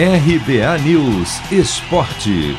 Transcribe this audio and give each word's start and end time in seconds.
RBA 0.00 0.78
News 0.84 1.40
Esporte. 1.50 2.56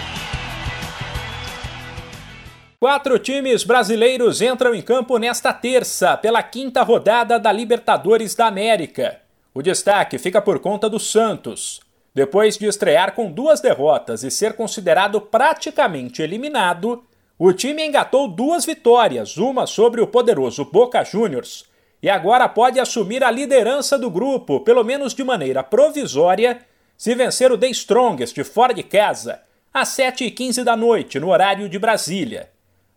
Quatro 2.77 3.17
times 3.17 3.63
brasileiros 3.63 4.41
entram 4.41 4.75
em 4.75 4.81
campo 4.81 5.17
nesta 5.17 5.53
terça 5.53 6.17
pela 6.17 6.43
quinta 6.43 6.83
rodada 6.83 7.39
da 7.39 7.49
Libertadores 7.49 8.35
da 8.35 8.47
América. 8.47 9.21
O 9.53 9.61
destaque 9.61 10.17
fica 10.17 10.41
por 10.41 10.59
conta 10.59 10.89
do 10.89 10.99
Santos. 10.99 11.79
Depois 12.13 12.57
de 12.57 12.65
estrear 12.65 13.13
com 13.15 13.31
duas 13.31 13.61
derrotas 13.61 14.25
e 14.25 14.29
ser 14.29 14.51
considerado 14.51 15.21
praticamente 15.21 16.21
eliminado, 16.21 17.05
o 17.37 17.53
time 17.53 17.87
engatou 17.87 18.27
duas 18.27 18.65
vitórias, 18.65 19.37
uma 19.37 19.65
sobre 19.65 20.01
o 20.01 20.07
poderoso 20.07 20.65
Boca 20.65 21.05
Juniors, 21.05 21.63
e 22.03 22.09
agora 22.09 22.49
pode 22.49 22.81
assumir 22.81 23.23
a 23.23 23.31
liderança 23.31 23.97
do 23.97 24.09
grupo, 24.11 24.59
pelo 24.59 24.83
menos 24.83 25.13
de 25.13 25.23
maneira 25.23 25.63
provisória, 25.63 26.67
se 26.99 27.15
vencer 27.15 27.49
o 27.49 27.57
The 27.57 27.69
Strongest 27.69 28.43
fora 28.43 28.73
de 28.73 28.83
casa, 28.83 29.41
às 29.73 29.87
7h15 29.95 30.65
da 30.65 30.75
noite, 30.75 31.17
no 31.17 31.29
horário 31.29 31.69
de 31.69 31.79
Brasília. 31.79 32.49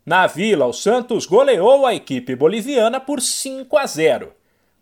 Na 0.05 0.27
Vila, 0.27 0.67
o 0.67 0.73
Santos 0.73 1.25
goleou 1.25 1.87
a 1.87 1.95
equipe 1.95 2.35
boliviana 2.35 2.99
por 2.99 3.21
5 3.21 3.79
a 3.79 3.87
0. 3.87 4.33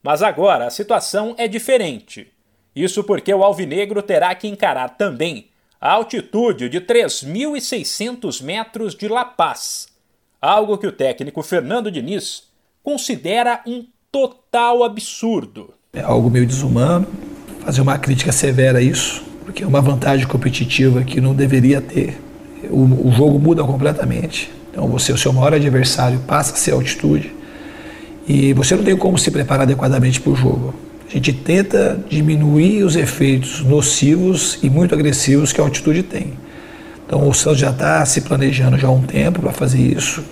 Mas 0.02 0.22
agora 0.22 0.66
a 0.66 0.70
situação 0.70 1.34
é 1.36 1.46
diferente. 1.46 2.32
Isso 2.74 3.04
porque 3.04 3.34
o 3.34 3.44
Alvinegro 3.44 4.00
terá 4.00 4.34
que 4.34 4.48
encarar 4.48 4.96
também 4.96 5.50
a 5.78 5.92
altitude 5.92 6.70
de 6.70 6.80
3.600 6.80 8.42
metros 8.42 8.94
de 8.94 9.06
La 9.06 9.26
Paz, 9.26 9.88
algo 10.40 10.78
que 10.78 10.86
o 10.86 10.92
técnico 10.92 11.42
Fernando 11.42 11.90
Diniz 11.90 12.44
considera 12.82 13.62
um 13.66 13.86
total 14.10 14.82
absurdo. 14.82 15.74
É 15.92 16.00
algo 16.00 16.30
meio 16.30 16.46
desumano, 16.46 17.06
fazer 17.70 17.82
uma 17.82 17.96
crítica 17.98 18.32
severa 18.32 18.80
a 18.80 18.82
isso, 18.82 19.22
porque 19.44 19.62
é 19.62 19.66
uma 19.66 19.80
vantagem 19.80 20.26
competitiva 20.26 21.04
que 21.04 21.20
não 21.20 21.32
deveria 21.32 21.80
ter. 21.80 22.20
O, 22.68 23.08
o 23.08 23.12
jogo 23.12 23.38
muda 23.38 23.62
completamente. 23.62 24.50
Então 24.72 24.88
você, 24.88 25.12
o 25.12 25.16
seu 25.16 25.32
maior 25.32 25.54
adversário 25.54 26.18
passa 26.26 26.52
a 26.52 26.56
ser 26.56 26.72
altitude 26.72 27.32
e 28.26 28.52
você 28.54 28.74
não 28.74 28.82
tem 28.82 28.96
como 28.96 29.16
se 29.16 29.30
preparar 29.30 29.62
adequadamente 29.62 30.20
para 30.20 30.32
o 30.32 30.34
jogo. 30.34 30.74
A 31.08 31.12
gente 31.12 31.32
tenta 31.32 31.96
diminuir 32.08 32.82
os 32.82 32.96
efeitos 32.96 33.60
nocivos 33.60 34.58
e 34.64 34.68
muito 34.68 34.92
agressivos 34.92 35.52
que 35.52 35.60
a 35.60 35.64
altitude 35.64 36.02
tem. 36.02 36.32
Então 37.06 37.28
o 37.28 37.32
Santos 37.32 37.60
já 37.60 37.70
está 37.70 38.04
se 38.04 38.22
planejando 38.22 38.76
já 38.78 38.88
há 38.88 38.90
um 38.90 39.02
tempo 39.02 39.42
para 39.42 39.52
fazer 39.52 39.78
isso. 39.80 40.24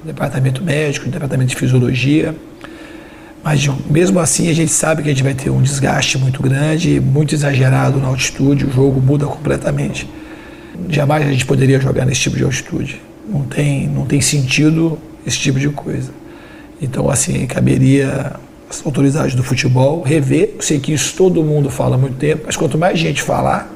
O 0.00 0.06
departamento 0.06 0.62
médico, 0.62 1.08
o 1.08 1.10
departamento 1.10 1.50
de 1.50 1.56
fisiologia, 1.56 2.36
mas 3.42 3.66
mesmo 3.88 4.18
assim 4.18 4.48
a 4.50 4.54
gente 4.54 4.72
sabe 4.72 5.02
que 5.02 5.08
a 5.08 5.12
gente 5.12 5.22
vai 5.22 5.34
ter 5.34 5.50
um 5.50 5.62
desgaste 5.62 6.18
muito 6.18 6.42
grande, 6.42 7.00
muito 7.00 7.34
exagerado 7.34 7.98
na 7.98 8.08
altitude, 8.08 8.66
o 8.66 8.70
jogo 8.70 9.00
muda 9.00 9.26
completamente. 9.26 10.08
Jamais 10.88 11.26
a 11.26 11.30
gente 11.30 11.46
poderia 11.46 11.80
jogar 11.80 12.04
nesse 12.04 12.20
tipo 12.20 12.36
de 12.36 12.44
altitude. 12.44 13.00
Não 13.28 13.42
tem, 13.42 13.86
não 13.88 14.06
tem 14.06 14.20
sentido 14.20 14.98
esse 15.26 15.38
tipo 15.38 15.58
de 15.58 15.68
coisa. 15.68 16.12
Então, 16.80 17.10
assim, 17.10 17.46
caberia 17.46 18.34
as 18.70 18.84
autoridades 18.84 19.34
do 19.34 19.42
futebol 19.42 20.02
rever. 20.02 20.54
Eu 20.56 20.62
sei 20.62 20.78
que 20.78 20.92
isso 20.92 21.16
todo 21.16 21.42
mundo 21.42 21.70
fala 21.70 21.96
há 21.96 21.98
muito 21.98 22.16
tempo, 22.16 22.44
mas 22.46 22.56
quanto 22.56 22.78
mais 22.78 22.98
gente 22.98 23.22
falar 23.22 23.74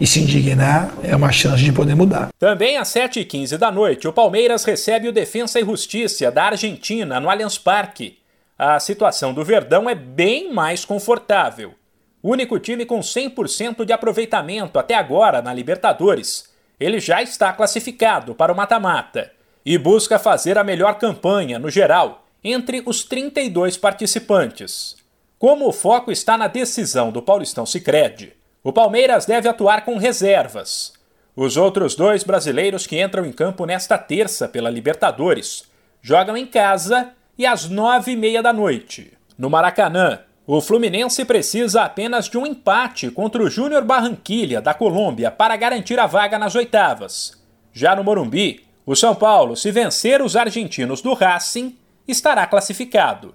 e 0.00 0.06
se 0.06 0.20
indignar, 0.20 0.94
é 1.02 1.14
uma 1.14 1.32
chance 1.32 1.62
de 1.62 1.72
poder 1.72 1.96
mudar. 1.96 2.28
Também 2.38 2.76
às 2.76 2.88
7h15 2.88 3.56
da 3.56 3.70
noite, 3.70 4.06
o 4.06 4.12
Palmeiras 4.12 4.64
recebe 4.64 5.08
o 5.08 5.12
Defensa 5.12 5.58
e 5.60 5.64
Justiça 5.64 6.30
da 6.30 6.44
Argentina 6.44 7.18
no 7.18 7.28
Allianz 7.28 7.58
Parque 7.58 8.16
a 8.58 8.80
situação 8.80 9.32
do 9.32 9.44
Verdão 9.44 9.88
é 9.88 9.94
bem 9.94 10.52
mais 10.52 10.84
confortável. 10.84 11.74
Único 12.20 12.58
time 12.58 12.84
com 12.84 12.98
100% 12.98 13.84
de 13.84 13.92
aproveitamento 13.92 14.80
até 14.80 14.94
agora 14.94 15.40
na 15.40 15.54
Libertadores. 15.54 16.50
Ele 16.80 16.98
já 16.98 17.22
está 17.22 17.52
classificado 17.52 18.34
para 18.34 18.52
o 18.52 18.56
mata-mata 18.56 19.30
e 19.64 19.78
busca 19.78 20.18
fazer 20.18 20.58
a 20.58 20.64
melhor 20.64 20.98
campanha, 20.98 21.56
no 21.56 21.70
geral, 21.70 22.24
entre 22.42 22.82
os 22.84 23.04
32 23.04 23.76
participantes. 23.76 24.96
Como 25.38 25.68
o 25.68 25.72
foco 25.72 26.10
está 26.10 26.36
na 26.36 26.48
decisão 26.48 27.12
do 27.12 27.22
Paulistão 27.22 27.64
Sicredi, 27.64 28.32
o 28.64 28.72
Palmeiras 28.72 29.24
deve 29.24 29.48
atuar 29.48 29.84
com 29.84 29.98
reservas. 29.98 30.92
Os 31.36 31.56
outros 31.56 31.94
dois 31.94 32.24
brasileiros 32.24 32.88
que 32.88 33.00
entram 33.00 33.24
em 33.24 33.30
campo 33.30 33.64
nesta 33.64 33.96
terça 33.96 34.48
pela 34.48 34.68
Libertadores 34.68 35.62
jogam 36.02 36.36
em 36.36 36.46
casa 36.46 37.12
e 37.38 37.46
às 37.46 37.68
nove 37.68 38.12
e 38.12 38.16
meia 38.16 38.42
da 38.42 38.52
noite. 38.52 39.12
No 39.38 39.48
Maracanã, 39.48 40.18
o 40.44 40.60
Fluminense 40.60 41.24
precisa 41.24 41.82
apenas 41.82 42.28
de 42.28 42.36
um 42.36 42.44
empate 42.44 43.10
contra 43.10 43.42
o 43.42 43.48
Júnior 43.48 43.84
Barranquilha, 43.84 44.60
da 44.60 44.74
Colômbia, 44.74 45.30
para 45.30 45.56
garantir 45.56 46.00
a 46.00 46.06
vaga 46.06 46.38
nas 46.38 46.56
oitavas. 46.56 47.40
Já 47.72 47.94
no 47.94 48.02
Morumbi, 48.02 48.64
o 48.84 48.96
São 48.96 49.14
Paulo, 49.14 49.54
se 49.54 49.70
vencer 49.70 50.20
os 50.20 50.34
argentinos 50.34 51.00
do 51.00 51.14
Racing, 51.14 51.76
estará 52.08 52.46
classificado. 52.46 53.34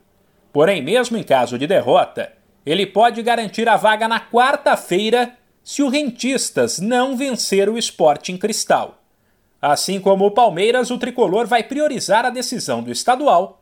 Porém, 0.51 0.81
mesmo 0.81 1.15
em 1.15 1.23
caso 1.23 1.57
de 1.57 1.65
derrota, 1.65 2.33
ele 2.65 2.85
pode 2.85 3.21
garantir 3.21 3.69
a 3.69 3.77
vaga 3.77 4.07
na 4.07 4.19
quarta-feira 4.19 5.37
se 5.63 5.81
o 5.81 5.87
Rentistas 5.87 6.79
não 6.79 7.15
vencer 7.15 7.69
o 7.69 7.77
Sporting 7.77 8.37
Cristal. 8.37 8.99
Assim 9.61 9.99
como 9.99 10.25
o 10.25 10.31
Palmeiras, 10.31 10.91
o 10.91 10.97
tricolor 10.97 11.47
vai 11.47 11.63
priorizar 11.63 12.25
a 12.25 12.29
decisão 12.29 12.83
do 12.83 12.91
estadual 12.91 13.61